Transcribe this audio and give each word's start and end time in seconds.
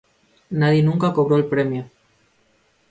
Nadie 0.49 0.81
nunca 0.81 1.13
cobró 1.13 1.35
el 1.37 1.45
premio. 1.45 1.87